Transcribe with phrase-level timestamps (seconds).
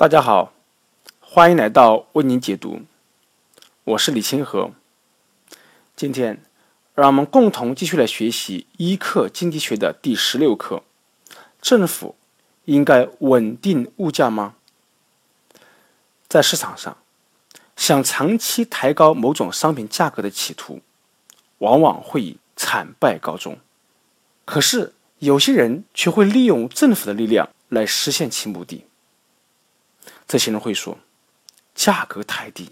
[0.00, 0.54] 大家好，
[1.20, 2.80] 欢迎来到为您解读，
[3.84, 4.70] 我是李清河。
[5.94, 6.42] 今天，
[6.94, 10.82] 让我们共同继续来学习一课经济学的第十六课：
[11.60, 12.16] 政府
[12.64, 14.54] 应该稳定物价吗？
[16.26, 16.96] 在市场上，
[17.76, 20.80] 想长期抬高某种商品价格的企图，
[21.58, 23.58] 往往会以惨败告终。
[24.46, 28.86] 可是，有些人却会利用政府的力量来实现其目的。
[30.30, 30.96] 这些人会说，
[31.74, 32.70] 价格太低，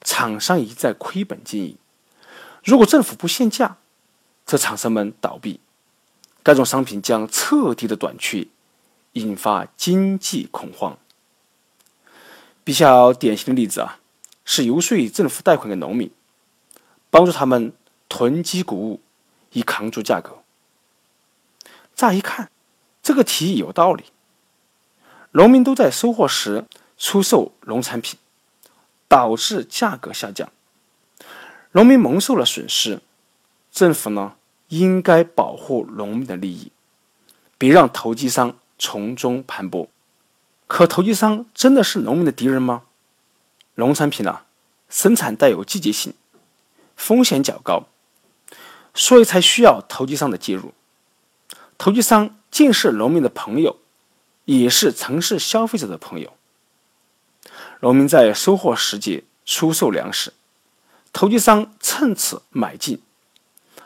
[0.00, 1.76] 厂商已在亏本经营。
[2.64, 3.76] 如果政府不限价，
[4.46, 5.60] 则厂商们倒闭，
[6.42, 8.46] 该种商品将彻底的短缺，
[9.12, 10.96] 引发经济恐慌。
[12.64, 13.98] 比较典型的例子啊，
[14.46, 16.10] 是游说政府贷款给农民，
[17.10, 17.74] 帮助他们
[18.08, 19.02] 囤积谷物，
[19.52, 20.38] 以扛住价格。
[21.94, 22.50] 乍一看，
[23.02, 24.04] 这个提议有道理，
[25.32, 26.64] 农民都在收获时。
[27.06, 28.18] 出售农产品，
[29.08, 30.50] 导致价格下降，
[31.72, 33.02] 农民蒙受了损失。
[33.70, 34.36] 政府呢，
[34.68, 36.72] 应该保护农民的利益，
[37.58, 39.88] 别让投机商从中盘剥。
[40.66, 42.84] 可投机商真的是农民的敌人吗？
[43.74, 44.40] 农产品呢，
[44.88, 46.14] 生产带有季节性，
[46.96, 47.84] 风险较高，
[48.94, 50.72] 所以才需要投机商的介入。
[51.76, 53.76] 投机商既是农民的朋友，
[54.46, 56.32] 也是城市消费者的朋友。
[57.84, 60.32] 农民在收获时节出售粮食，
[61.12, 63.02] 投机商趁此买进，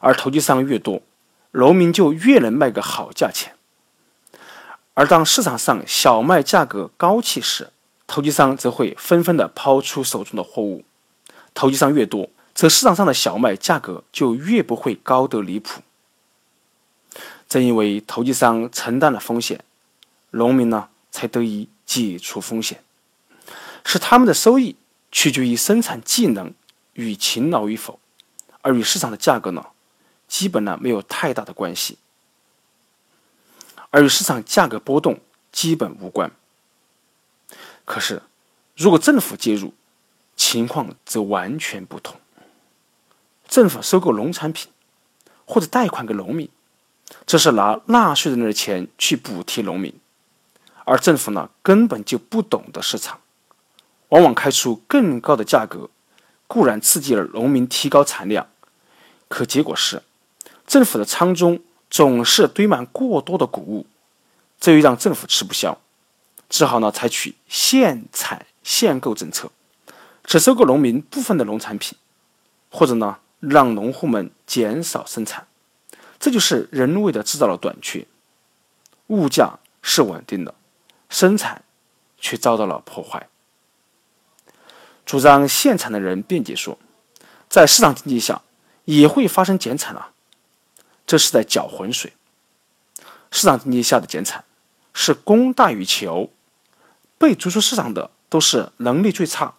[0.00, 1.00] 而投机商越多，
[1.52, 3.54] 农民就越能卖个好价钱。
[4.94, 7.70] 而当市场上小麦价格高企时，
[8.08, 10.84] 投机商则会纷纷的抛出手中的货物。
[11.54, 15.82] 投机商越多，则市场上的小麦价格就越不会高得离谱。
[17.48, 19.62] 正因为投机商承担了风险，
[20.32, 22.82] 农民呢才得以解除风险。
[23.84, 24.76] 是他们的收益
[25.12, 26.52] 取决于生产技能
[26.94, 28.00] 与勤劳与否，
[28.62, 29.66] 而与市场的价格呢，
[30.26, 31.98] 基本呢没有太大的关系，
[33.90, 35.20] 而与市场价格波动
[35.52, 36.32] 基本无关。
[37.84, 38.22] 可是，
[38.74, 39.74] 如果政府介入，
[40.34, 42.18] 情况则完全不同。
[43.46, 44.72] 政府收购农产品
[45.44, 46.48] 或者贷款给农民，
[47.26, 49.94] 这是拿纳税人的钱去补贴农民，
[50.84, 53.20] 而政府呢根本就不懂得市场。
[54.14, 55.90] 往往开出更高的价格，
[56.46, 58.46] 固然刺激了农民提高产量，
[59.26, 60.04] 可结果是，
[60.68, 61.58] 政府的仓中
[61.90, 63.86] 总是堆满过多的谷物，
[64.60, 65.78] 这又让政府吃不消，
[66.48, 69.50] 只好呢采取限产限购政策，
[70.22, 71.98] 只收购农民部分的农产品，
[72.70, 75.48] 或者呢让农户们减少生产，
[76.20, 78.06] 这就是人为的制造了短缺，
[79.08, 80.54] 物价是稳定的，
[81.08, 81.64] 生产
[82.16, 83.28] 却遭到了破坏。
[85.06, 86.78] 主张限产的人辩解说，
[87.48, 88.40] 在市场经济下
[88.86, 90.12] 也会发生减产啊，
[91.06, 92.14] 这是在搅浑水。
[93.30, 94.44] 市场经济下的减产
[94.94, 96.30] 是供大于求，
[97.18, 99.54] 被逐出市场的都是能力最差，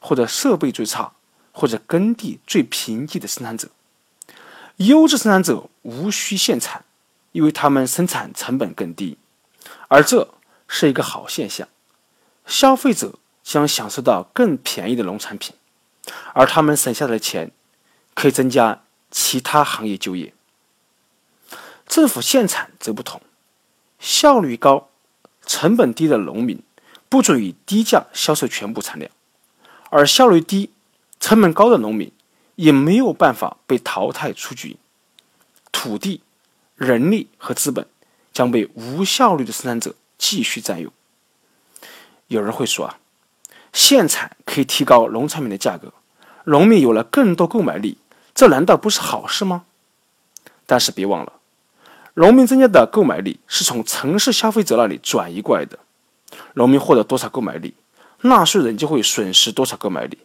[0.00, 1.12] 或者设备最差，
[1.52, 3.68] 或者耕地最贫瘠的生产者。
[4.76, 6.84] 优质生产者无需限产，
[7.32, 9.18] 因为他们生产成本更低，
[9.88, 10.34] 而这
[10.66, 11.68] 是一个好现象。
[12.46, 13.18] 消费者。
[13.46, 15.54] 将享受到更便宜的农产品，
[16.34, 17.52] 而他们省下的钱
[18.12, 20.34] 可以增加其他行业就业。
[21.86, 23.22] 政府限产则不同，
[24.00, 24.88] 效率高、
[25.46, 26.60] 成本低的农民
[27.08, 29.08] 不准以低价销售全部产量，
[29.90, 30.72] 而效率低、
[31.20, 32.10] 成本高的农民
[32.56, 34.76] 也没有办法被淘汰出局。
[35.70, 36.20] 土地、
[36.74, 37.86] 人力和资本
[38.32, 40.92] 将被无效率的生产者继续占用。
[42.26, 42.98] 有人会说啊。
[43.76, 45.92] 限产可以提高农产品的价格，
[46.44, 47.98] 农民有了更多购买力，
[48.34, 49.66] 这难道不是好事吗？
[50.64, 51.34] 但是别忘了，
[52.14, 55.78] 农民增加的购买力是从城市消费者那里转移过来的，
[56.54, 57.74] 农民获得多少购买力，
[58.22, 60.20] 纳税人就会损失多少购买力，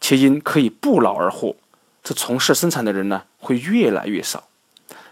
[0.00, 1.56] 且因可以不劳而获，
[2.04, 4.44] 这从事生产的人呢会越来越少，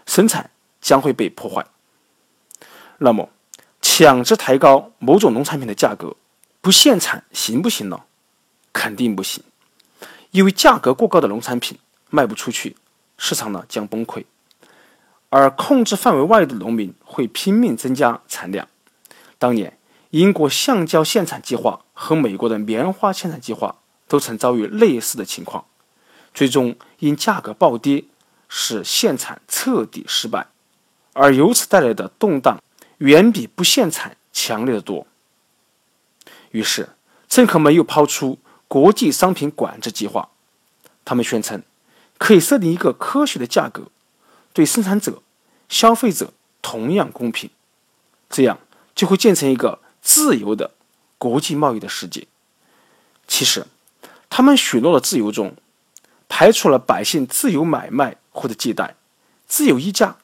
[0.05, 1.65] 生产将会被破坏。
[2.99, 3.27] 那么，
[3.81, 6.15] 强制抬高某种农产品的价格？
[6.63, 8.03] 不限产行不行呢？
[8.71, 9.43] 肯定不行，
[10.31, 11.77] 因为价格过高的农产品
[12.09, 12.77] 卖不出去，
[13.17, 14.23] 市场呢将崩溃，
[15.29, 18.65] 而控制范围外的农民会拼命增加产量。
[19.37, 19.77] 当年
[20.11, 23.75] 英国橡胶限产计划和美国的棉花限产计划
[24.07, 25.65] 都曾遭遇类似的情况，
[26.33, 28.05] 最终因价格暴跌，
[28.47, 30.47] 使限产彻底失败，
[31.11, 32.63] 而由此带来的动荡
[32.99, 35.05] 远比不限产强烈的多。
[36.53, 36.89] 于是，
[37.27, 40.29] 政客们又抛出国际商品管制计划。
[41.03, 41.63] 他们宣称，
[42.19, 43.87] 可以设定一个科学的价格，
[44.53, 45.23] 对生产者、
[45.67, 47.49] 消费者同样公平，
[48.29, 48.59] 这样
[48.93, 50.71] 就会建成一个自由的
[51.17, 52.27] 国际贸易的世界。
[53.27, 53.65] 其实，
[54.29, 55.55] 他们许诺的自由中，
[56.29, 58.95] 排除了百姓自由买卖或者借贷、
[59.47, 60.17] 自由议价、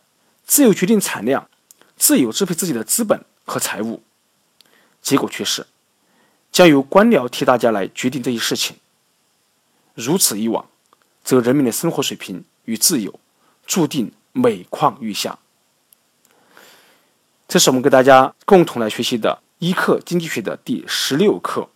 [0.46, 1.50] 自由决定产量、
[1.98, 4.04] 自由支配自己的资本和财物。
[5.02, 5.66] 结果却是，
[6.60, 8.76] 将由官僚替大家来决定这些事情。
[9.94, 10.68] 如此以往，
[11.24, 13.18] 则人民的生活水平与自由
[13.66, 15.40] 注定每况愈下。
[17.48, 21.70] 这是我们跟大家共同来学习的一课经济学的第十六课：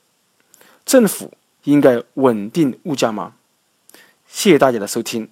[0.85, 1.31] 政府
[1.63, 3.35] 应该稳定物价吗？
[4.27, 5.29] 谢谢大家的收听。